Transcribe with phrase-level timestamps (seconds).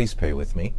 [0.00, 0.72] please pray with me.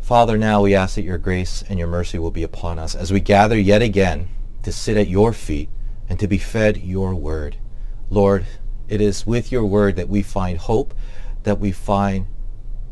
[0.00, 3.12] Father, now we ask that your grace and your mercy will be upon us as
[3.12, 4.30] we gather yet again
[4.62, 5.68] to sit at your feet
[6.08, 7.58] and to be fed your word.
[8.08, 8.46] Lord,
[8.88, 10.94] it is with your word that we find hope,
[11.42, 12.28] that we find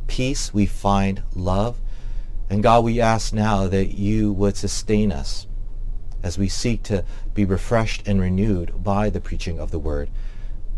[0.06, 1.80] peace, we find love.
[2.50, 5.46] And God, we ask now that you would sustain us
[6.22, 10.10] as we seek to be refreshed and renewed by the preaching of the word.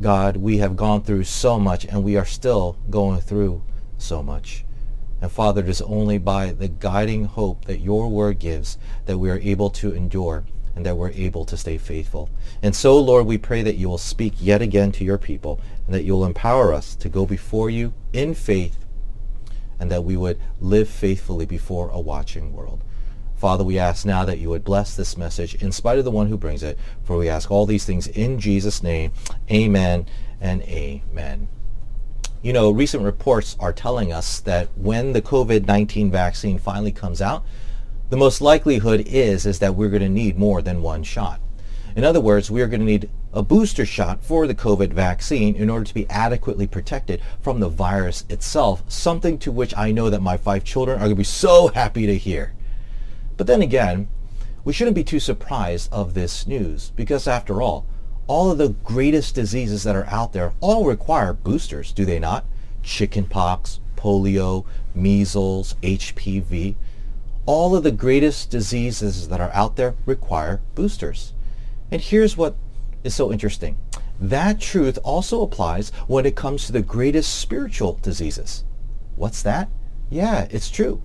[0.00, 3.64] God, we have gone through so much and we are still going through
[4.02, 4.64] so much.
[5.22, 9.30] And Father, it is only by the guiding hope that your word gives that we
[9.30, 10.44] are able to endure
[10.74, 12.30] and that we're able to stay faithful.
[12.62, 15.94] And so, Lord, we pray that you will speak yet again to your people and
[15.94, 18.78] that you'll empower us to go before you in faith
[19.78, 22.82] and that we would live faithfully before a watching world.
[23.36, 26.28] Father, we ask now that you would bless this message in spite of the one
[26.28, 29.12] who brings it, for we ask all these things in Jesus' name.
[29.50, 30.06] Amen
[30.40, 31.48] and amen.
[32.42, 37.44] You know, recent reports are telling us that when the COVID-19 vaccine finally comes out,
[38.08, 41.38] the most likelihood is, is that we're going to need more than one shot.
[41.94, 45.54] In other words, we are going to need a booster shot for the COVID vaccine
[45.54, 50.08] in order to be adequately protected from the virus itself, something to which I know
[50.08, 52.54] that my five children are going to be so happy to hear.
[53.36, 54.08] But then again,
[54.64, 57.84] we shouldn't be too surprised of this news because after all,
[58.30, 62.44] all of the greatest diseases that are out there all require boosters, do they not?
[62.80, 64.64] Chickenpox, polio,
[64.94, 66.76] measles, HPV.
[67.44, 71.32] All of the greatest diseases that are out there require boosters.
[71.90, 72.54] And here's what
[73.02, 73.76] is so interesting.
[74.20, 78.62] That truth also applies when it comes to the greatest spiritual diseases.
[79.16, 79.68] What's that?
[80.08, 81.02] Yeah, it's true.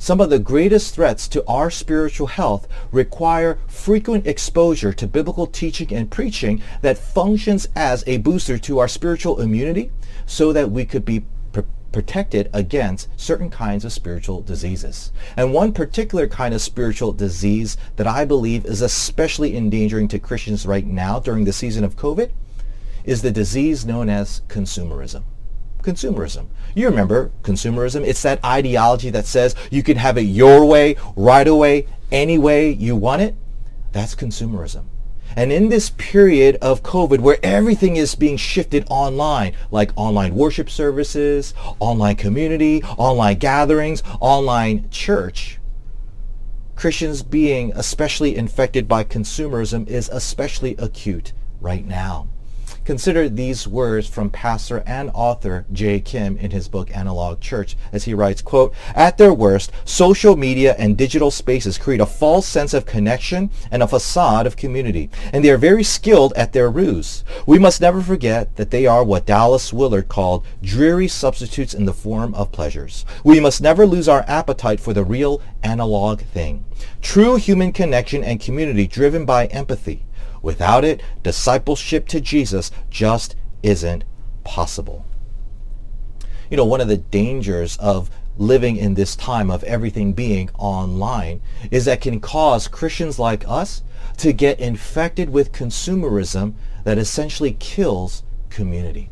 [0.00, 5.92] Some of the greatest threats to our spiritual health require frequent exposure to biblical teaching
[5.92, 9.90] and preaching that functions as a booster to our spiritual immunity
[10.24, 15.10] so that we could be pr- protected against certain kinds of spiritual diseases.
[15.36, 20.64] And one particular kind of spiritual disease that I believe is especially endangering to Christians
[20.64, 22.30] right now during the season of COVID
[23.02, 25.24] is the disease known as consumerism
[25.88, 26.48] consumerism.
[26.74, 28.06] You remember consumerism.
[28.06, 32.70] It's that ideology that says you can have it your way, right away, any way
[32.70, 33.34] you want it.
[33.92, 34.84] That's consumerism.
[35.36, 40.68] And in this period of COVID where everything is being shifted online, like online worship
[40.68, 45.58] services, online community, online gatherings, online church,
[46.76, 52.28] Christians being especially infected by consumerism is especially acute right now.
[52.88, 58.04] Consider these words from pastor and author Jay Kim in his book Analog Church as
[58.04, 62.72] he writes, quote, At their worst, social media and digital spaces create a false sense
[62.72, 67.24] of connection and a facade of community, and they are very skilled at their ruse.
[67.44, 71.92] We must never forget that they are what Dallas Willard called dreary substitutes in the
[71.92, 73.04] form of pleasures.
[73.22, 76.64] We must never lose our appetite for the real analog thing.
[77.02, 80.06] True human connection and community driven by empathy
[80.42, 84.04] Without it, discipleship to Jesus just isn't
[84.44, 85.04] possible.
[86.50, 91.42] You know, one of the dangers of living in this time of everything being online
[91.70, 93.82] is that can cause Christians like us
[94.18, 99.10] to get infected with consumerism that essentially kills community.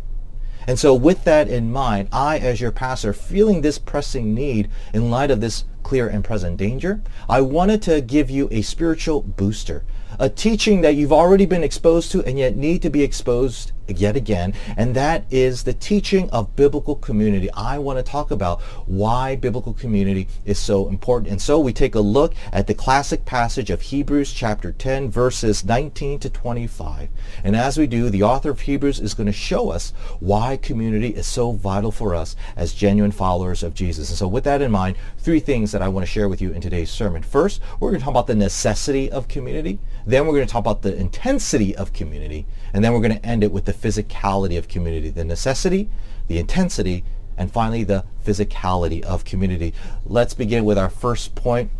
[0.66, 5.10] And so with that in mind, I, as your pastor, feeling this pressing need in
[5.10, 9.84] light of this clear and present danger, I wanted to give you a spiritual booster
[10.18, 14.16] a teaching that you've already been exposed to and yet need to be exposed yet
[14.16, 17.50] again, and that is the teaching of biblical community.
[17.52, 21.30] I want to talk about why biblical community is so important.
[21.30, 25.64] And so we take a look at the classic passage of Hebrews chapter 10, verses
[25.64, 27.08] 19 to 25.
[27.44, 31.08] And as we do, the author of Hebrews is going to show us why community
[31.08, 34.08] is so vital for us as genuine followers of Jesus.
[34.08, 36.52] And so with that in mind, three things that I want to share with you
[36.52, 37.22] in today's sermon.
[37.22, 39.78] First, we're going to talk about the necessity of community.
[40.06, 42.46] Then we're going to talk about the intensity of community.
[42.72, 45.88] And then we're going to end it with the physicality of community, the necessity,
[46.28, 47.04] the intensity,
[47.36, 49.74] and finally the physicality of community.
[50.04, 51.70] Let's begin with our first point,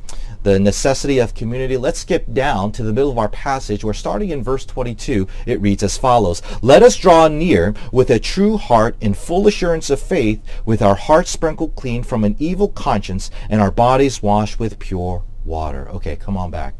[0.42, 1.76] the necessity of community.
[1.76, 3.82] Let's skip down to the middle of our passage.
[3.82, 5.26] We're starting in verse 22.
[5.46, 6.42] It reads as follows.
[6.62, 10.94] Let us draw near with a true heart in full assurance of faith, with our
[10.94, 15.88] hearts sprinkled clean from an evil conscience and our bodies washed with pure water.
[15.90, 16.74] Okay, come on back.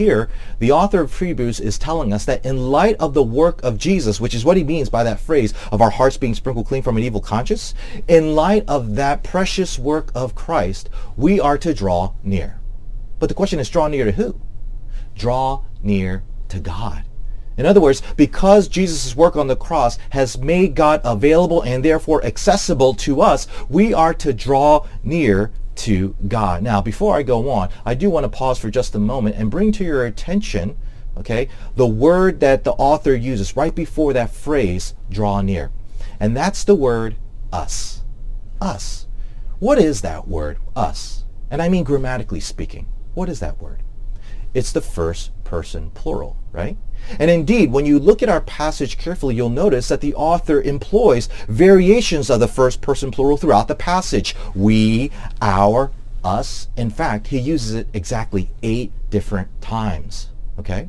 [0.00, 0.30] Here,
[0.60, 4.18] the author of Hebrews is telling us that in light of the work of Jesus,
[4.18, 6.96] which is what he means by that phrase of our hearts being sprinkled clean from
[6.96, 7.74] an evil conscience,
[8.08, 10.88] in light of that precious work of Christ,
[11.18, 12.58] we are to draw near.
[13.18, 14.40] But the question is, draw near to who?
[15.16, 17.04] Draw near to God.
[17.58, 22.24] In other words, because Jesus' work on the cross has made God available and therefore
[22.24, 25.50] accessible to us, we are to draw near
[25.80, 26.62] to God.
[26.62, 29.50] Now, before I go on, I do want to pause for just a moment and
[29.50, 30.76] bring to your attention,
[31.16, 35.70] okay, the word that the author uses right before that phrase, draw near.
[36.18, 37.16] And that's the word
[37.52, 38.02] us.
[38.60, 39.06] Us.
[39.58, 41.24] What is that word, us?
[41.50, 42.86] And I mean grammatically speaking.
[43.14, 43.82] What is that word?
[44.52, 46.76] It's the first person plural, right?
[47.18, 51.28] And indeed, when you look at our passage carefully, you'll notice that the author employs
[51.48, 54.34] variations of the first person plural throughout the passage.
[54.54, 55.10] We,
[55.40, 55.90] our,
[56.24, 56.68] us.
[56.76, 60.30] In fact, he uses it exactly eight different times.
[60.58, 60.88] Okay?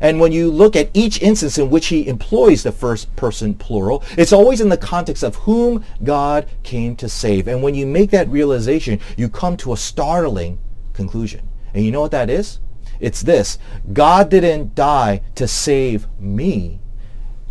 [0.00, 4.02] And when you look at each instance in which he employs the first person plural,
[4.18, 7.46] it's always in the context of whom God came to save.
[7.46, 10.58] And when you make that realization, you come to a startling
[10.92, 11.48] conclusion.
[11.72, 12.58] And you know what that is?
[13.02, 13.58] It's this.
[13.92, 16.78] God didn't die to save me.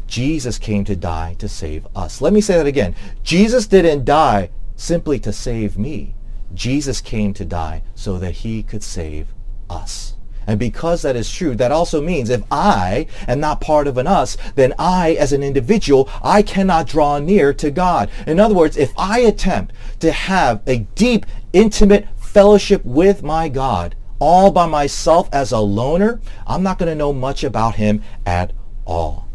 [0.07, 2.21] Jesus came to die to save us.
[2.21, 2.95] Let me say that again.
[3.21, 6.15] Jesus didn't die simply to save me.
[6.53, 9.33] Jesus came to die so that he could save
[9.69, 10.15] us.
[10.48, 14.07] And because that is true, that also means if I am not part of an
[14.07, 18.09] us, then I, as an individual, I cannot draw near to God.
[18.25, 23.95] In other words, if I attempt to have a deep, intimate fellowship with my God
[24.21, 28.53] all by myself as a loner, I'm not going to know much about him at
[28.85, 29.27] all.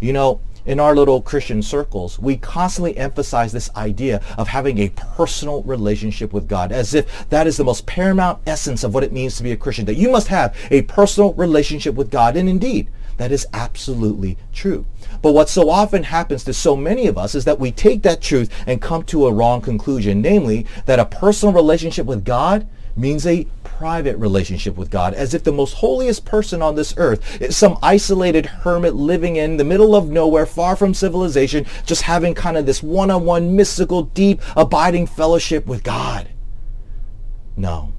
[0.00, 4.88] You know, in our little Christian circles, we constantly emphasize this idea of having a
[4.90, 9.12] personal relationship with God, as if that is the most paramount essence of what it
[9.12, 12.34] means to be a Christian, that you must have a personal relationship with God.
[12.34, 12.88] And indeed,
[13.18, 14.86] that is absolutely true.
[15.20, 18.22] But what so often happens to so many of us is that we take that
[18.22, 22.66] truth and come to a wrong conclusion, namely that a personal relationship with God
[22.96, 23.46] means a
[23.80, 27.78] private relationship with God, as if the most holiest person on this earth is some
[27.82, 32.66] isolated hermit living in the middle of nowhere, far from civilization, just having kind of
[32.66, 36.28] this one-on-one, mystical, deep, abiding fellowship with God.
[37.56, 37.94] No.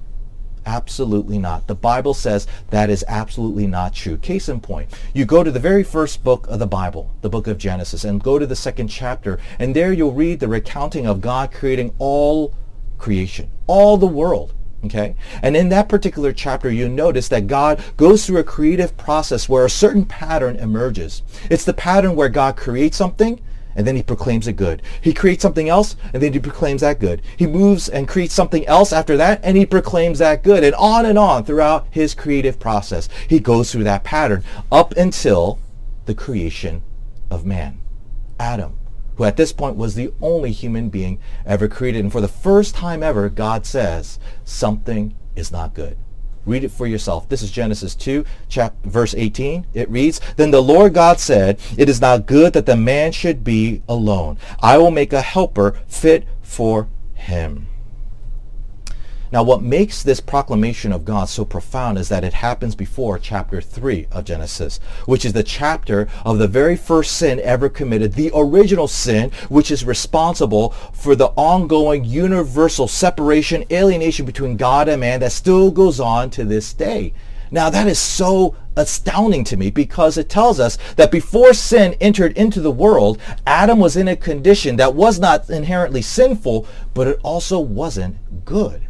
[0.64, 1.66] Absolutely not.
[1.66, 4.18] The Bible says that is absolutely not true.
[4.18, 7.48] Case in point, you go to the very first book of the Bible, the book
[7.48, 11.20] of Genesis, and go to the second chapter, and there you'll read the recounting of
[11.20, 12.54] God creating all
[12.98, 14.54] creation, all the world.
[14.84, 15.14] Okay?
[15.42, 19.64] And in that particular chapter, you notice that God goes through a creative process where
[19.64, 21.22] a certain pattern emerges.
[21.50, 23.40] It's the pattern where God creates something
[23.74, 24.82] and then he proclaims it good.
[25.00, 27.22] He creates something else and then he proclaims that good.
[27.36, 30.64] He moves and creates something else after that and he proclaims that good.
[30.64, 33.08] And on and on throughout his creative process.
[33.28, 35.58] He goes through that pattern up until
[36.06, 36.82] the creation
[37.30, 37.80] of man,
[38.38, 38.78] Adam
[39.16, 42.00] who at this point was the only human being ever created.
[42.00, 45.96] And for the first time ever, God says, something is not good.
[46.44, 47.28] Read it for yourself.
[47.28, 49.66] This is Genesis 2, chap- verse 18.
[49.74, 53.44] It reads, Then the Lord God said, It is not good that the man should
[53.44, 54.38] be alone.
[54.60, 57.68] I will make a helper fit for him.
[59.32, 63.62] Now, what makes this proclamation of God so profound is that it happens before chapter
[63.62, 68.30] 3 of Genesis, which is the chapter of the very first sin ever committed, the
[68.34, 75.20] original sin, which is responsible for the ongoing universal separation, alienation between God and man
[75.20, 77.14] that still goes on to this day.
[77.50, 82.36] Now, that is so astounding to me because it tells us that before sin entered
[82.36, 87.18] into the world, Adam was in a condition that was not inherently sinful, but it
[87.22, 88.82] also wasn't good.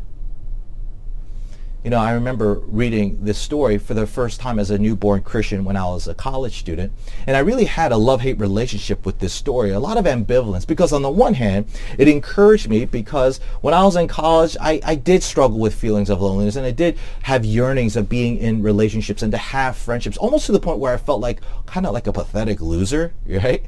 [1.84, 5.64] You know, I remember reading this story for the first time as a newborn Christian
[5.64, 6.92] when I was a college student.
[7.26, 10.92] And I really had a love-hate relationship with this story, a lot of ambivalence, because
[10.92, 11.66] on the one hand,
[11.98, 16.08] it encouraged me because when I was in college, I, I did struggle with feelings
[16.08, 20.16] of loneliness and I did have yearnings of being in relationships and to have friendships,
[20.18, 23.64] almost to the point where I felt like kind of like a pathetic loser, right?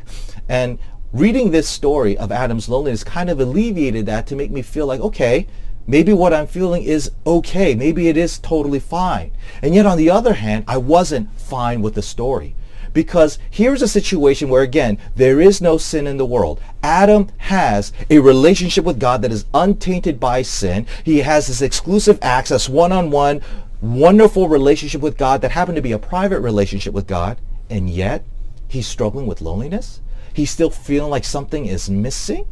[0.48, 0.78] And
[1.12, 5.00] reading this story of Adam's loneliness kind of alleviated that to make me feel like,
[5.00, 5.48] okay,
[5.86, 7.74] Maybe what I'm feeling is okay.
[7.74, 9.32] Maybe it is totally fine.
[9.62, 12.56] And yet on the other hand, I wasn't fine with the story.
[12.94, 16.60] Because here's a situation where again, there is no sin in the world.
[16.82, 20.86] Adam has a relationship with God that is untainted by sin.
[21.02, 23.42] He has this exclusive access, one-on-one,
[23.80, 27.40] wonderful relationship with God that happened to be a private relationship with God.
[27.68, 28.24] And yet,
[28.68, 30.00] he's struggling with loneliness.
[30.32, 32.46] He's still feeling like something is missing.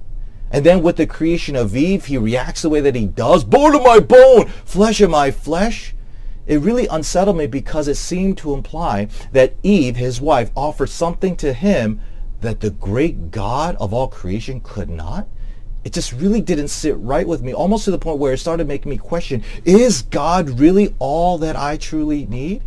[0.52, 3.42] And then with the creation of Eve, he reacts the way that he does.
[3.42, 5.94] Bone of my bone, flesh of my flesh.
[6.46, 11.36] It really unsettled me because it seemed to imply that Eve, his wife, offered something
[11.36, 12.00] to him
[12.42, 15.26] that the great God of all creation could not.
[15.84, 18.68] It just really didn't sit right with me, almost to the point where it started
[18.68, 22.62] making me question, is God really all that I truly need?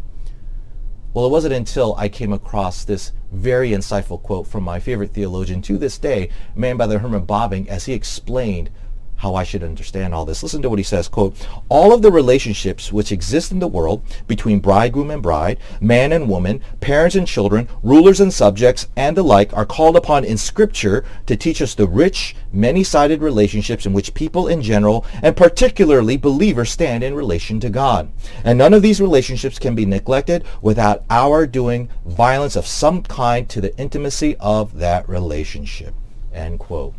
[1.16, 5.62] Well, it wasn't until I came across this very insightful quote from my favorite theologian
[5.62, 8.70] to this day, a man by the Herman Bavinck, as he explained
[9.18, 10.44] how I should understand all this.
[10.44, 11.36] Listen to what he says, quote,
[11.70, 16.30] all of the relationships which exist in the world between bridegroom and bride, man and
[16.30, 21.04] woman, parents and children, rulers and subjects, and the like are called upon in Scripture
[21.26, 26.72] to teach us the rich, many-sided relationships in which people in general, and particularly believers,
[26.72, 28.12] stand in relation to God.
[28.44, 33.48] And none of these relationships can be neglected without our doing violence of some kind
[33.50, 35.94] to the intimacy of that relationship.
[36.34, 36.94] End quote.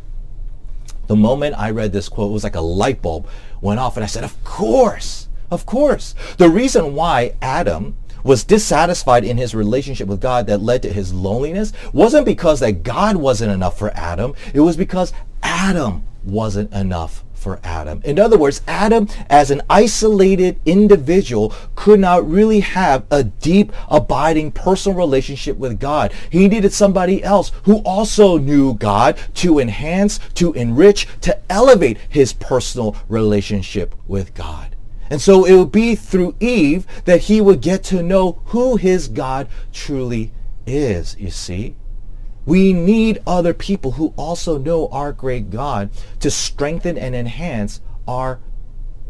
[1.06, 3.28] The moment I read this quote, it was like a light bulb
[3.60, 6.14] went off and I said, of course, of course.
[6.38, 11.12] The reason why Adam was dissatisfied in his relationship with God that led to his
[11.12, 14.34] loneliness wasn't because that God wasn't enough for Adam.
[14.52, 18.00] It was because Adam wasn't enough for Adam.
[18.04, 24.50] In other words, Adam, as an isolated individual, could not really have a deep, abiding
[24.50, 26.12] personal relationship with God.
[26.28, 32.32] He needed somebody else who also knew God to enhance, to enrich, to elevate his
[32.32, 34.74] personal relationship with God.
[35.08, 39.06] And so it would be through Eve that he would get to know who his
[39.06, 40.32] God truly
[40.66, 41.76] is, you see.
[42.46, 48.40] We need other people who also know our great God to strengthen and enhance our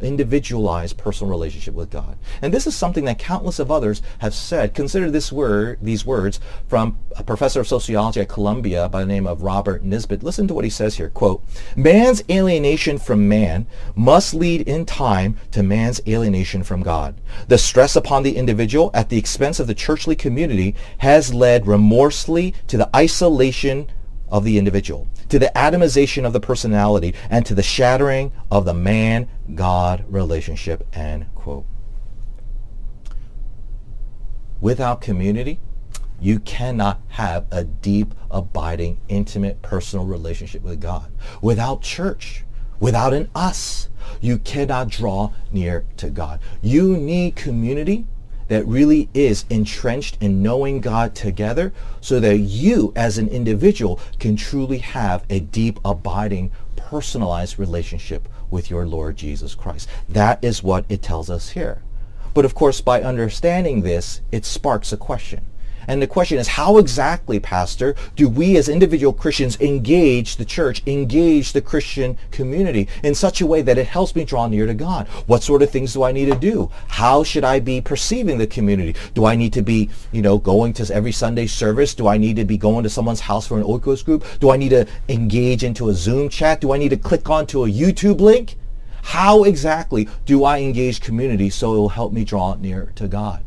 [0.00, 2.18] individualized personal relationship with God.
[2.42, 4.74] And this is something that countless of others have said.
[4.74, 9.26] Consider this word, these words from a professor of sociology at Columbia by the name
[9.26, 10.22] of Robert Nisbet.
[10.22, 11.10] Listen to what he says here.
[11.10, 11.42] Quote,
[11.74, 17.14] man's alienation from man must lead in time to man's alienation from God.
[17.48, 22.54] The stress upon the individual at the expense of the churchly community has led remorselessly
[22.68, 23.88] to the isolation
[24.28, 28.74] of the individual, to the atomization of the personality, and to the shattering of the
[28.74, 31.64] man-God relationship, end quote.
[34.60, 35.60] Without community,
[36.18, 41.12] you cannot have a deep, abiding, intimate, personal relationship with God.
[41.42, 42.44] Without church,
[42.80, 43.90] without an us,
[44.20, 46.40] you cannot draw near to God.
[46.62, 48.06] You need community
[48.48, 54.36] that really is entrenched in knowing God together so that you as an individual can
[54.36, 59.88] truly have a deep, abiding, personalized relationship with your Lord Jesus Christ.
[60.08, 61.82] That is what it tells us here.
[62.34, 65.46] But of course, by understanding this, it sparks a question.
[65.86, 70.82] And the question is, how exactly, Pastor, do we as individual Christians engage the church,
[70.86, 74.74] engage the Christian community in such a way that it helps me draw near to
[74.74, 75.06] God?
[75.26, 76.70] What sort of things do I need to do?
[76.88, 78.94] How should I be perceiving the community?
[79.14, 81.94] Do I need to be, you know, going to every Sunday service?
[81.94, 84.24] Do I need to be going to someone's house for an Oikos group?
[84.40, 86.60] Do I need to engage into a Zoom chat?
[86.60, 88.56] Do I need to click onto a YouTube link?
[89.02, 93.45] How exactly do I engage community so it will help me draw near to God?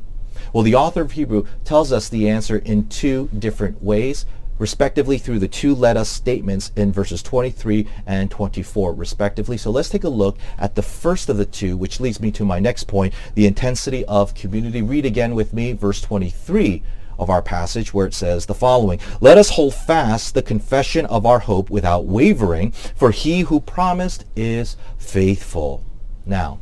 [0.54, 4.26] Well, the author of Hebrew tells us the answer in two different ways,
[4.58, 9.58] respectively through the two let us statements in verses 23 and 24 respectively.
[9.58, 12.46] So let's take a look at the first of the two, which leads me to
[12.46, 14.82] my next point, the intensity of community.
[14.82, 16.84] Read again with me verse 23
[17.20, 21.26] of our passage where it says the following, Let us hold fast the confession of
[21.26, 25.84] our hope without wavering, for he who promised is faithful.
[26.26, 26.60] Now,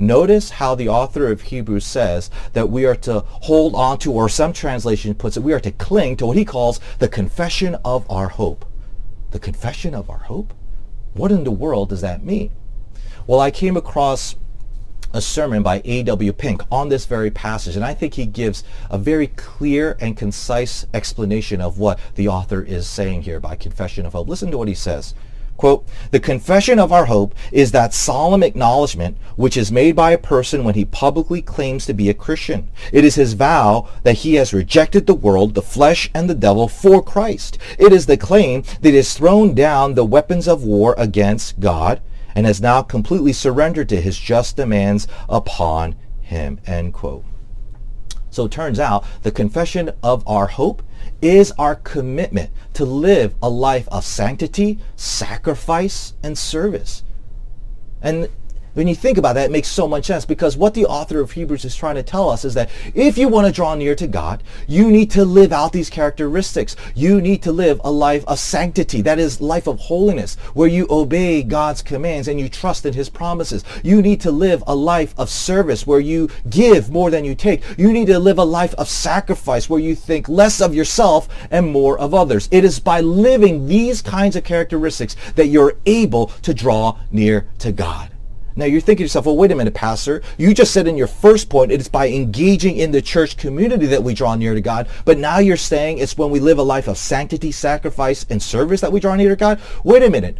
[0.00, 4.30] Notice how the author of Hebrews says that we are to hold on to, or
[4.30, 8.10] some translation puts it, we are to cling to what he calls the confession of
[8.10, 8.64] our hope.
[9.32, 10.54] The confession of our hope?
[11.12, 12.50] What in the world does that mean?
[13.26, 14.36] Well, I came across
[15.12, 16.32] a sermon by A.W.
[16.32, 20.86] Pink on this very passage, and I think he gives a very clear and concise
[20.94, 24.30] explanation of what the author is saying here by confession of hope.
[24.30, 25.14] Listen to what he says.
[25.60, 30.16] Quote, the confession of our hope is that solemn acknowledgement which is made by a
[30.16, 32.70] person when he publicly claims to be a Christian.
[32.94, 36.66] It is his vow that he has rejected the world, the flesh, and the devil
[36.66, 37.58] for Christ.
[37.78, 42.00] It is the claim that he has thrown down the weapons of war against God
[42.34, 46.58] and has now completely surrendered to his just demands upon him.
[46.66, 47.26] End quote.
[48.30, 50.82] So it turns out the confession of our hope
[51.22, 57.02] is our commitment to live a life of sanctity, sacrifice, and service.
[58.02, 58.28] And
[58.74, 61.32] when you think about that, it makes so much sense because what the author of
[61.32, 64.06] Hebrews is trying to tell us is that if you want to draw near to
[64.06, 66.76] God, you need to live out these characteristics.
[66.94, 70.86] You need to live a life of sanctity, that is life of holiness, where you
[70.90, 73.64] obey God's commands and you trust in his promises.
[73.82, 77.62] You need to live a life of service where you give more than you take.
[77.76, 81.72] You need to live a life of sacrifice where you think less of yourself and
[81.72, 82.48] more of others.
[82.50, 87.72] It is by living these kinds of characteristics that you're able to draw near to
[87.72, 88.10] God.
[88.56, 90.22] Now you're thinking to yourself, well, wait a minute, Pastor.
[90.38, 94.02] You just said in your first point, it's by engaging in the church community that
[94.02, 94.88] we draw near to God.
[95.04, 98.80] But now you're saying it's when we live a life of sanctity, sacrifice, and service
[98.80, 99.60] that we draw near to God.
[99.84, 100.36] Wait a minute.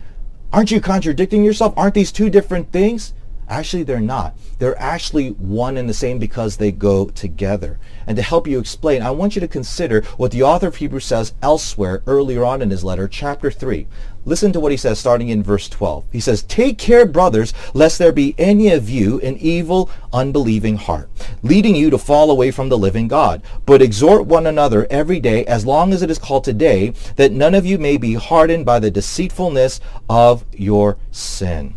[0.53, 1.75] Aren't you contradicting yourself?
[1.77, 3.15] Aren't these two different things?
[3.51, 4.37] Actually, they're not.
[4.61, 7.81] They're actually one and the same because they go together.
[8.07, 11.05] And to help you explain, I want you to consider what the author of Hebrews
[11.05, 13.89] says elsewhere earlier on in his letter, chapter 3.
[14.25, 16.05] Listen to what he says starting in verse 12.
[16.13, 21.11] He says, Take care, brothers, lest there be any of you an evil, unbelieving heart,
[21.43, 23.43] leading you to fall away from the living God.
[23.67, 27.57] But exhort one another every day, as long as it is called today, that none
[27.57, 31.75] of you may be hardened by the deceitfulness of your sin.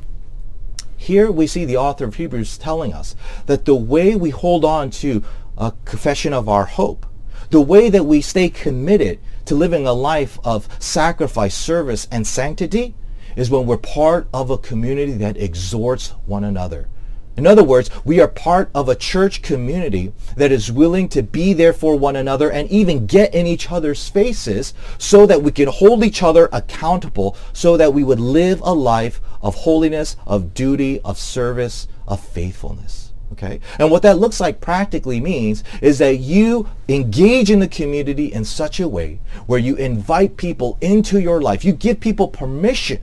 [1.04, 3.14] Here we see the author of Hebrews telling us
[3.48, 5.22] that the way we hold on to
[5.58, 7.06] a confession of our hope,
[7.50, 12.96] the way that we stay committed to living a life of sacrifice, service, and sanctity
[13.36, 16.88] is when we're part of a community that exhorts one another.
[17.36, 21.54] In other words, we are part of a church community that is willing to be
[21.54, 25.68] there for one another and even get in each other's faces so that we can
[25.68, 31.00] hold each other accountable so that we would live a life of holiness, of duty,
[31.02, 33.14] of service, of faithfulness.
[33.32, 33.60] Okay?
[33.80, 38.46] And what that looks like practically means is that you engage in the community in
[38.46, 41.66] such a way where you invite people into your life.
[41.66, 43.02] You give people permission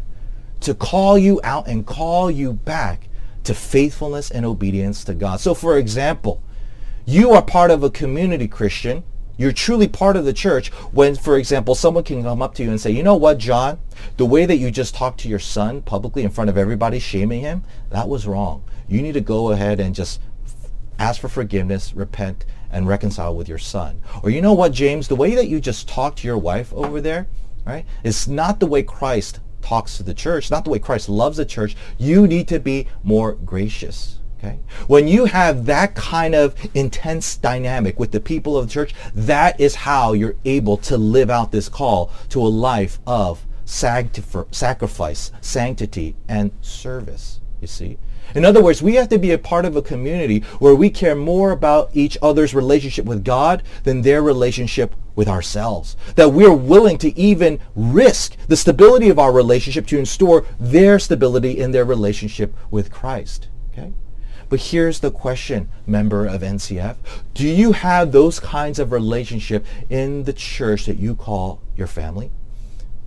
[0.61, 3.09] to call you out and call you back
[3.45, 5.41] to faithfulness and obedience to God.
[5.41, 6.43] So for example,
[7.07, 9.03] you are part of a community Christian
[9.41, 12.69] you're truly part of the church when, for example, someone can come up to you
[12.69, 13.81] and say, you know what, John,
[14.19, 17.41] the way that you just talked to your son publicly in front of everybody, shaming
[17.41, 18.63] him, that was wrong.
[18.87, 20.21] You need to go ahead and just
[20.99, 24.03] ask for forgiveness, repent, and reconcile with your son.
[24.23, 27.01] Or you know what, James, the way that you just talked to your wife over
[27.01, 27.27] there,
[27.65, 31.37] right, is not the way Christ talks to the church, not the way Christ loves
[31.37, 31.77] the church.
[31.99, 34.19] You need to be more gracious.
[34.39, 34.59] Okay?
[34.87, 39.61] When you have that kind of intense dynamic with the people of the church, that
[39.61, 46.17] is how you're able to live out this call to a life of sacrifice, sanctity,
[46.27, 47.41] and service.
[47.61, 47.99] You see?
[48.35, 51.17] In other words, we have to be a part of a community where we care
[51.17, 55.97] more about each other's relationship with God than their relationship with ourselves.
[56.15, 61.59] That we're willing to even risk the stability of our relationship to ensure their stability
[61.59, 63.49] in their relationship with Christ.
[63.73, 63.93] Okay?
[64.49, 66.97] But here's the question, member of NCF.
[67.35, 72.31] Do you have those kinds of relationship in the church that you call your family?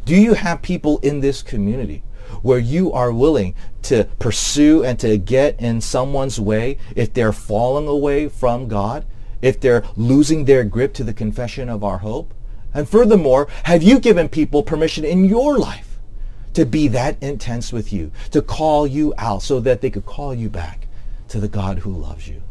[0.05, 2.03] Do you have people in this community
[2.41, 7.87] where you are willing to pursue and to get in someone's way if they're falling
[7.87, 9.05] away from God,
[9.41, 12.33] if they're losing their grip to the confession of our hope?
[12.73, 15.99] And furthermore, have you given people permission in your life
[16.53, 20.33] to be that intense with you, to call you out so that they could call
[20.33, 20.87] you back?
[21.33, 22.43] to the God who loves you.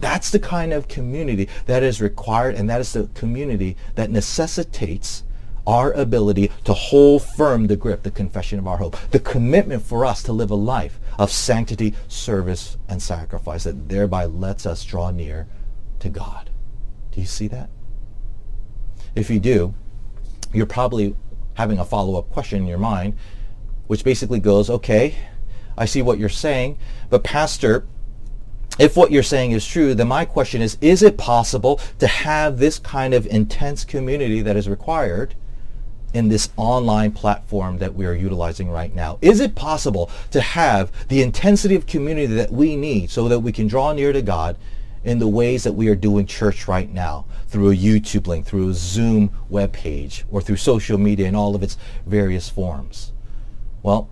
[0.00, 5.22] That's the kind of community that is required, and that is the community that necessitates
[5.66, 10.04] our ability to hold firm the grip, the confession of our hope, the commitment for
[10.04, 15.10] us to live a life of sanctity, service, and sacrifice that thereby lets us draw
[15.10, 15.46] near
[16.00, 16.50] to God.
[17.12, 17.70] Do you see that?
[19.14, 19.74] If you do,
[20.52, 21.14] you're probably
[21.54, 23.16] having a follow-up question in your mind,
[23.86, 25.16] which basically goes, okay,
[25.76, 26.78] I see what you're saying,
[27.10, 27.86] but Pastor,
[28.78, 32.58] if what you're saying is true, then my question is, is it possible to have
[32.58, 35.34] this kind of intense community that is required
[36.14, 39.18] in this online platform that we are utilizing right now?
[39.20, 43.52] Is it possible to have the intensity of community that we need so that we
[43.52, 44.56] can draw near to God
[45.04, 48.70] in the ways that we are doing church right now through a YouTube link, through
[48.70, 53.12] a Zoom web page, or through social media in all of its various forms?
[53.82, 54.08] Well,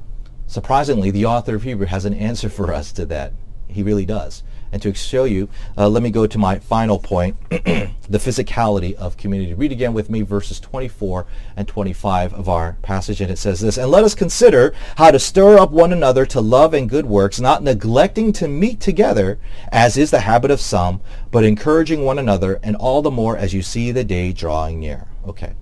[0.47, 3.33] surprisingly, the author of Hebrew has an answer for us to that.
[3.69, 4.43] He really does.
[4.73, 9.17] And to show you, uh, let me go to my final point, the physicality of
[9.17, 9.55] community.
[9.55, 13.77] Read again with me verses 24 and 25 of our passage, and it says this,
[13.77, 17.41] And let us consider how to stir up one another to love and good works,
[17.41, 19.39] not neglecting to meet together,
[19.73, 23.53] as is the habit of some, but encouraging one another, and all the more as
[23.53, 25.07] you see the day drawing near.
[25.27, 25.55] Okay.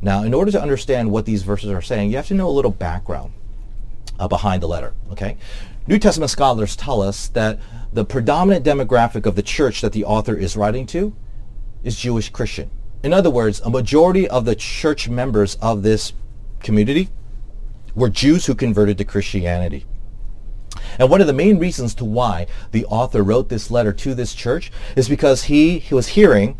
[0.00, 2.50] Now, in order to understand what these verses are saying, you have to know a
[2.50, 3.32] little background
[4.18, 4.94] uh, behind the letter.
[5.12, 5.36] Okay.
[5.86, 7.58] New Testament scholars tell us that
[7.92, 11.14] the predominant demographic of the church that the author is writing to
[11.82, 12.70] is Jewish Christian.
[13.02, 16.12] In other words, a majority of the church members of this
[16.60, 17.08] community
[17.96, 19.84] were Jews who converted to Christianity.
[21.00, 24.34] And one of the main reasons to why the author wrote this letter to this
[24.34, 26.58] church is because he, he was hearing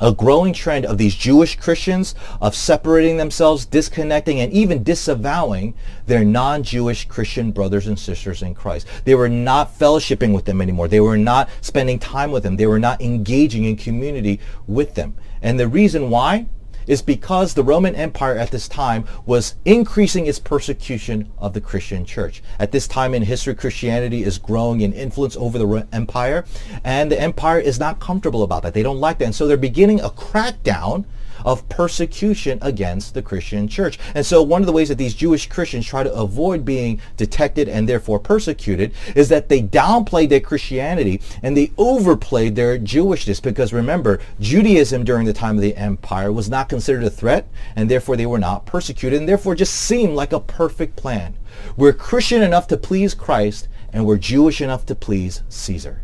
[0.00, 5.74] a growing trend of these Jewish Christians of separating themselves, disconnecting, and even disavowing
[6.06, 8.86] their non-Jewish Christian brothers and sisters in Christ.
[9.04, 10.88] They were not fellowshipping with them anymore.
[10.88, 12.56] They were not spending time with them.
[12.56, 15.16] They were not engaging in community with them.
[15.42, 16.46] And the reason why
[16.86, 22.04] is because the Roman Empire at this time was increasing its persecution of the Christian
[22.04, 22.42] church.
[22.58, 26.44] At this time in history, Christianity is growing in influence over the empire,
[26.84, 28.74] and the empire is not comfortable about that.
[28.74, 29.26] They don't like that.
[29.26, 31.04] And so they're beginning a crackdown
[31.44, 33.98] of persecution against the Christian church.
[34.14, 37.68] And so one of the ways that these Jewish Christians try to avoid being detected
[37.68, 43.72] and therefore persecuted is that they downplayed their Christianity and they overplayed their Jewishness because
[43.72, 48.16] remember, Judaism during the time of the empire was not considered a threat and therefore
[48.16, 51.36] they were not persecuted and therefore just seemed like a perfect plan.
[51.76, 56.02] We're Christian enough to please Christ and we're Jewish enough to please Caesar.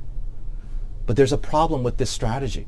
[1.07, 2.67] But there's a problem with this strategy.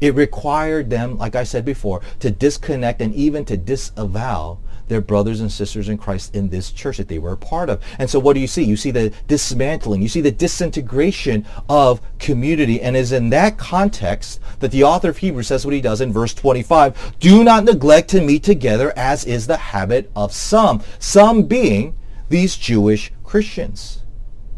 [0.00, 4.58] It required them, like I said before, to disconnect and even to disavow
[4.88, 7.82] their brothers and sisters in Christ in this church that they were a part of.
[7.98, 8.64] And so what do you see?
[8.64, 12.80] You see the dismantling, you see the disintegration of community.
[12.80, 16.12] And is in that context that the author of Hebrews says what he does in
[16.12, 17.18] verse 25.
[17.20, 21.94] Do not neglect to meet together as is the habit of some, some being
[22.28, 24.02] these Jewish Christians.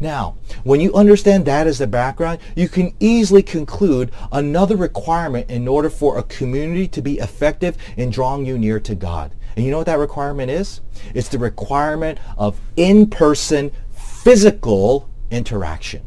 [0.01, 5.67] Now, when you understand that as the background, you can easily conclude another requirement in
[5.67, 9.31] order for a community to be effective in drawing you near to God.
[9.55, 10.81] And you know what that requirement is?
[11.13, 16.01] It's the requirement of in-person physical interaction.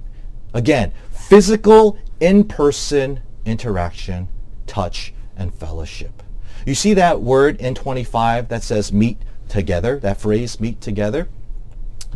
[0.52, 4.26] Again, physical in-person interaction,
[4.66, 6.20] touch, and fellowship.
[6.66, 11.28] You see that word in 25 that says meet together, that phrase meet together?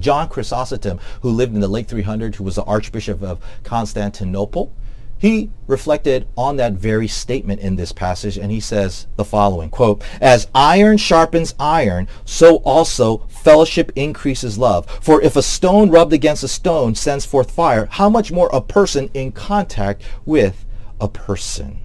[0.00, 4.72] John Chrysostom, who lived in the late 300s, who was the Archbishop of Constantinople,
[5.18, 10.00] he reflected on that very statement in this passage and he says the following quote
[10.20, 14.88] as iron sharpens iron so also fellowship increases love.
[15.02, 18.60] For if a stone rubbed against a stone sends forth fire how much more a
[18.60, 20.64] person in contact with
[21.00, 21.80] a person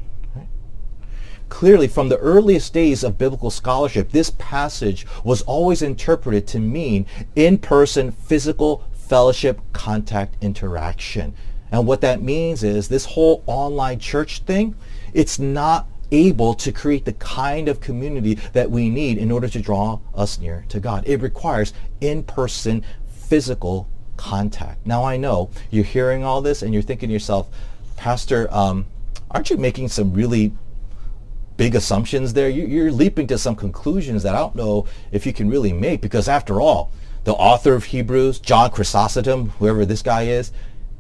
[1.54, 7.06] Clearly, from the earliest days of biblical scholarship, this passage was always interpreted to mean
[7.36, 11.36] in-person physical fellowship contact interaction.
[11.72, 14.74] And what that means is this whole online church thing,
[15.14, 19.62] it's not able to create the kind of community that we need in order to
[19.62, 21.04] draw us near to God.
[21.06, 23.88] It requires in-person physical
[24.18, 24.88] contact.
[24.88, 27.48] Now I know you're hearing all this and you're thinking to yourself,
[27.96, 28.88] Pastor, um,
[29.30, 30.52] aren't you making some really
[31.58, 32.50] big assumptions there.
[32.50, 36.02] You, are leaping to some conclusions that I don't know if you can really make
[36.02, 36.92] because after all,
[37.24, 40.52] the author of Hebrews, John Chrysostom, whoever this guy is,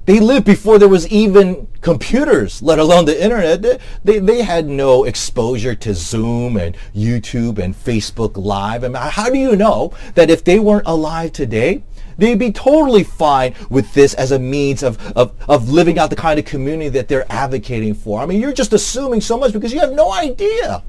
[0.05, 3.79] they lived before there was even computers, let alone the internet.
[4.03, 8.83] They, they, had no exposure to Zoom and YouTube and Facebook Live.
[8.83, 11.83] I mean, how do you know that if they weren't alive today,
[12.17, 16.15] They'd be totally fine with this as a means of, of, of living out the
[16.15, 18.19] kind of community that they're advocating for.
[18.21, 20.83] I mean, you're just assuming so much because you have no idea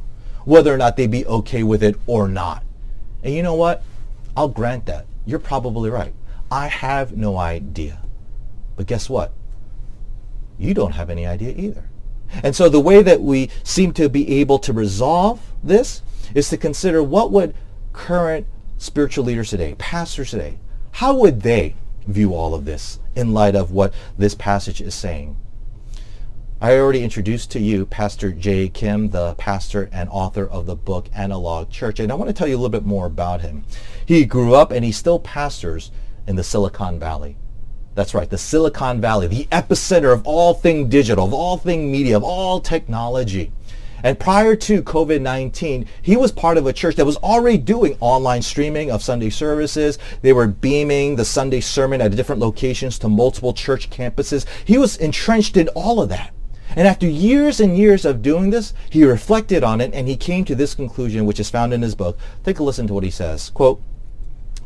[0.44, 2.62] whether or not they'd be okay with it or not.
[3.22, 3.82] And you know what?
[4.36, 5.06] I'll grant that.
[5.26, 6.12] You're probably right.
[6.50, 8.00] I have no idea.
[8.76, 9.32] But guess what?
[10.58, 11.88] You don't have any idea either.
[12.42, 16.02] And so the way that we seem to be able to resolve this
[16.34, 17.54] is to consider what would
[17.92, 20.58] current spiritual leaders today, pastors today,
[20.94, 21.74] how would they
[22.06, 25.36] view all of this in light of what this passage is saying?
[26.60, 31.08] I already introduced to you Pastor Jay Kim, the pastor and author of the book
[31.12, 33.64] Analog Church, and I want to tell you a little bit more about him.
[34.06, 35.90] He grew up and he still pastors
[36.28, 37.36] in the Silicon Valley.
[37.96, 42.16] That's right, the Silicon Valley, the epicenter of all thing digital, of all thing media,
[42.16, 43.50] of all technology.
[44.04, 48.42] And prior to COVID-19, he was part of a church that was already doing online
[48.42, 49.98] streaming of Sunday services.
[50.20, 54.44] They were beaming the Sunday sermon at different locations to multiple church campuses.
[54.66, 56.34] He was entrenched in all of that.
[56.76, 60.44] And after years and years of doing this, he reflected on it and he came
[60.44, 62.18] to this conclusion, which is found in his book.
[62.42, 63.48] Take a listen to what he says.
[63.50, 63.80] Quote,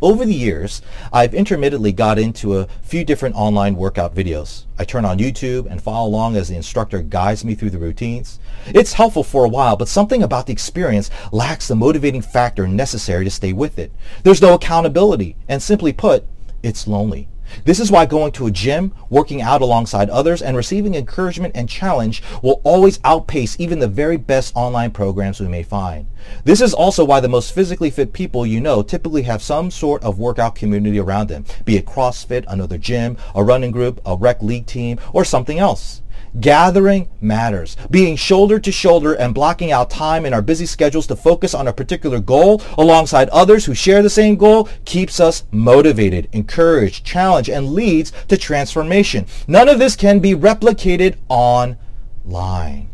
[0.01, 0.83] over the years,
[1.13, 4.65] I've intermittently got into a few different online workout videos.
[4.79, 8.39] I turn on YouTube and follow along as the instructor guides me through the routines.
[8.67, 13.25] It's helpful for a while, but something about the experience lacks the motivating factor necessary
[13.25, 13.93] to stay with it.
[14.23, 16.25] There's no accountability, and simply put,
[16.63, 17.29] it's lonely.
[17.65, 21.69] This is why going to a gym, working out alongside others, and receiving encouragement and
[21.69, 26.07] challenge will always outpace even the very best online programs we may find.
[26.45, 30.03] This is also why the most physically fit people you know typically have some sort
[30.03, 34.43] of workout community around them, be it CrossFit, another gym, a running group, a rec
[34.43, 36.03] league team, or something else.
[36.41, 37.77] Gathering matters.
[37.91, 41.69] Being shoulder to shoulder and blocking out time in our busy schedules to focus on
[41.69, 47.49] a particular goal alongside others who share the same goal keeps us motivated, encouraged, challenged,
[47.49, 49.27] and leads to transformation.
[49.47, 52.91] None of this can be replicated online.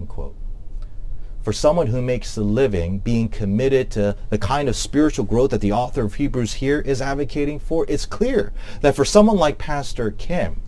[0.00, 0.34] Unquote
[1.48, 5.62] for someone who makes a living being committed to the kind of spiritual growth that
[5.62, 10.10] the author of Hebrews here is advocating for, it's clear that for someone like Pastor
[10.10, 10.60] Kim,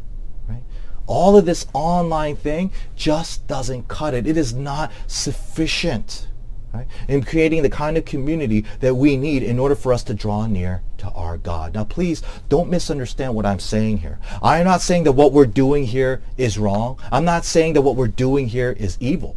[1.11, 4.29] all of this online thing just doesn't cut it.
[4.29, 6.29] It is not sufficient
[6.73, 10.15] right, in creating the kind of community that we need in order for us to
[10.15, 11.75] draw near to our God.
[11.75, 14.21] Now, please don't misunderstand what I'm saying here.
[14.41, 16.97] I am not saying that what we're doing here is wrong.
[17.11, 19.37] I'm not saying that what we're doing here is evil.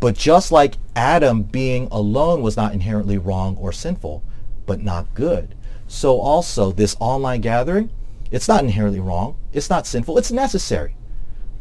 [0.00, 4.24] But just like Adam being alone was not inherently wrong or sinful,
[4.66, 5.54] but not good,
[5.86, 7.90] so also this online gathering,
[8.30, 10.96] it's not inherently wrong, it's not sinful, it's necessary,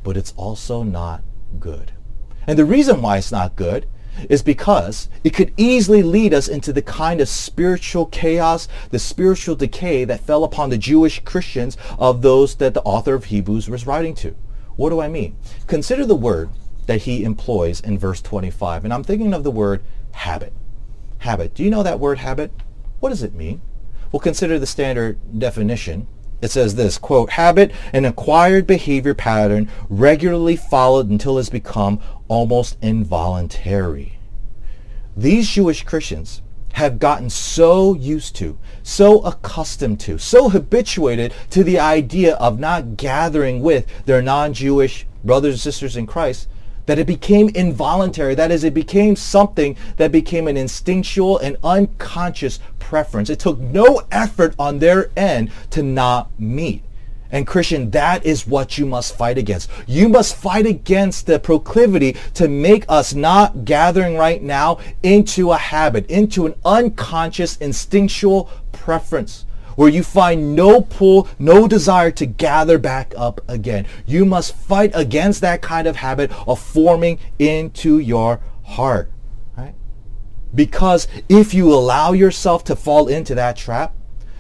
[0.04, 1.24] but it's also not
[1.60, 1.92] good.
[2.46, 3.88] And the reason why it's not good
[4.30, 9.56] is because it could easily lead us into the kind of spiritual chaos, the spiritual
[9.56, 13.86] decay that fell upon the Jewish Christians of those that the author of Hebrews was
[13.86, 14.36] writing to.
[14.76, 15.38] What do I mean?
[15.68, 16.50] Consider the word
[16.88, 18.86] that he employs in verse 25.
[18.86, 20.54] And I'm thinking of the word habit.
[21.20, 21.54] Habit.
[21.54, 22.52] Do you know that word habit?
[23.00, 23.62] What does it mean?
[24.12, 26.08] Well, consider the standard definition.
[26.42, 32.78] It says this, quote, habit, an acquired behavior pattern regularly followed until it's become almost
[32.82, 34.20] involuntary.
[35.16, 41.80] These Jewish Christians have gotten so used to, so accustomed to, so habituated to the
[41.80, 46.48] idea of not gathering with their non-Jewish brothers and sisters in Christ
[46.88, 48.34] that it became involuntary.
[48.34, 53.30] That is, it became something that became an instinctual and unconscious preference.
[53.30, 56.84] It took no effort on their end to not meet.
[57.30, 59.70] And Christian, that is what you must fight against.
[59.86, 65.58] You must fight against the proclivity to make us not gathering right now into a
[65.58, 69.46] habit, into an unconscious instinctual preference
[69.78, 73.86] where you find no pull, no desire to gather back up again.
[74.08, 79.12] You must fight against that kind of habit of forming into your heart.
[79.56, 79.76] Right?
[80.54, 83.94] Because if you allow yourself to fall into that trap,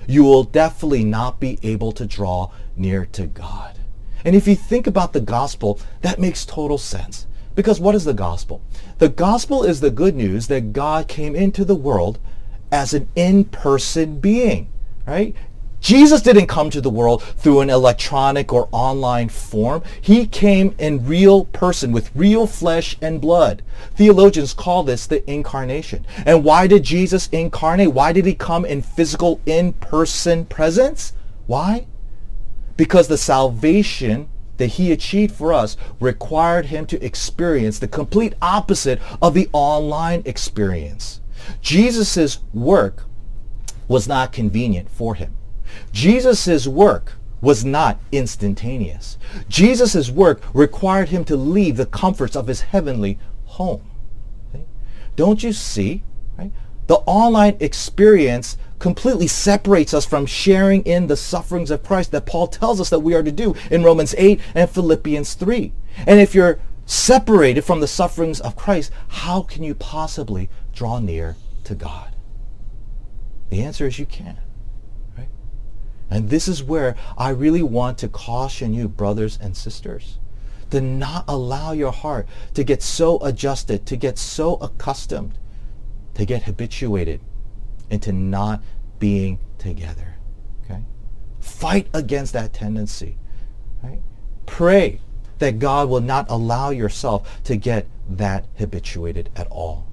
[0.07, 3.77] you will definitely not be able to draw near to God.
[4.25, 7.27] And if you think about the gospel, that makes total sense.
[7.53, 8.63] Because what is the gospel?
[8.97, 12.17] The gospel is the good news that God came into the world
[12.71, 14.69] as an in-person being
[15.07, 15.33] right?
[15.79, 19.83] Jesus didn't come to the world through an electronic or online form.
[20.01, 23.61] He came in real person with real flesh and blood.
[23.95, 26.05] Theologians call this the incarnation.
[26.25, 27.93] And why did Jesus incarnate?
[27.93, 31.13] Why did he come in physical in-person presence?
[31.45, 31.87] Why?
[32.75, 38.99] Because the salvation that he achieved for us required him to experience the complete opposite
[39.21, 41.21] of the online experience.
[41.61, 43.06] Jesus' work
[43.87, 45.35] was not convenient for him.
[45.91, 49.17] Jesus' work was not instantaneous.
[49.47, 53.83] Jesus' work required him to leave the comforts of his heavenly home.
[55.15, 56.03] Don't you see?
[56.37, 56.51] Right?
[56.87, 62.47] The online experience completely separates us from sharing in the sufferings of Christ that Paul
[62.47, 65.73] tells us that we are to do in Romans 8 and Philippians 3.
[66.05, 71.35] And if you're separated from the sufferings of Christ, how can you possibly draw near
[71.63, 72.15] to God?
[73.49, 74.37] The answer is you can.
[75.17, 75.29] Right?
[76.09, 80.19] And this is where I really want to caution you, brothers and sisters,
[80.71, 85.37] to not allow your heart to get so adjusted, to get so accustomed,
[86.15, 87.21] to get habituated
[87.89, 88.61] into not
[88.99, 90.15] being together.
[90.65, 90.81] Okay?
[91.39, 93.17] Fight against that tendency.
[93.81, 94.01] Right?
[94.45, 94.99] Pray
[95.39, 99.87] that God will not allow yourself to get that habituated at all.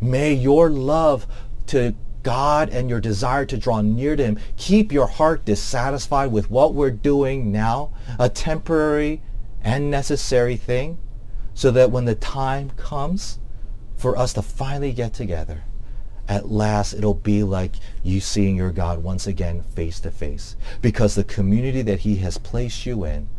[0.00, 1.26] May your love
[1.66, 1.94] to
[2.28, 6.74] God and your desire to draw near to him, keep your heart dissatisfied with what
[6.74, 9.22] we're doing now, a temporary
[9.62, 10.98] and necessary thing,
[11.54, 13.38] so that when the time comes
[13.96, 15.64] for us to finally get together,
[16.28, 20.54] at last it'll be like you seeing your God once again face to face.
[20.82, 23.30] Because the community that he has placed you in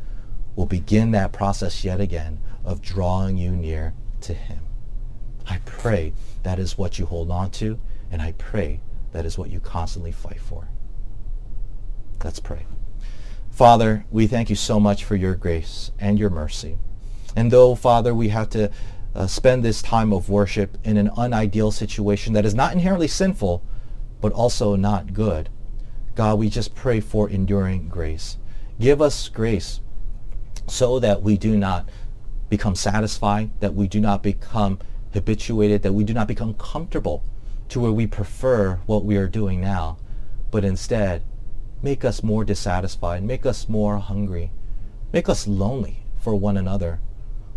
[0.56, 4.62] will begin that process yet again of drawing you near to him.
[5.47, 7.80] I pray that is what you hold on to
[8.12, 10.69] and I pray that is what you constantly fight for.
[12.24, 12.65] Let's pray.
[13.50, 16.78] Father, we thank you so much for your grace and your mercy.
[17.36, 18.72] And though, Father, we have to
[19.15, 23.63] uh, spend this time of worship in an unideal situation that is not inherently sinful,
[24.22, 25.50] but also not good,
[26.15, 28.38] God, we just pray for enduring grace.
[28.80, 29.80] Give us grace
[30.67, 31.89] so that we do not
[32.50, 34.80] become satisfied, that we do not become
[35.13, 37.24] habituated, that we do not become comfortable
[37.69, 39.97] to where we prefer what we are doing now,
[40.51, 41.23] but instead
[41.82, 44.51] make us more dissatisfied, make us more hungry,
[45.13, 46.99] make us lonely for one another,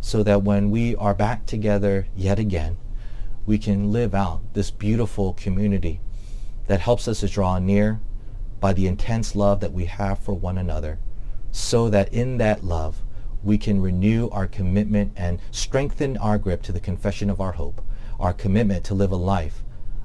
[0.01, 2.77] so that when we are back together yet again,
[3.47, 6.01] we can live out this beautiful community
[6.67, 8.01] that helps us to draw near
[8.61, 10.99] by the intense love that we have for one another,
[11.51, 13.03] so that in that love
[13.43, 17.85] we can renew our commitment and strengthen our grip to the confession of our hope,
[18.21, 19.65] our commitment to live a life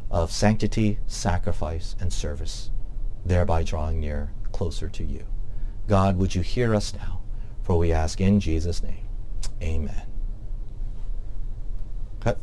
[0.10, 2.72] of sanctity, sacrifice, and service,
[3.26, 5.26] thereby drawing near closer to you.
[5.88, 7.22] God, would you hear us now?
[7.64, 9.08] For we ask in Jesus' name.
[9.62, 10.04] Amen.
[12.22, 12.40] Cut.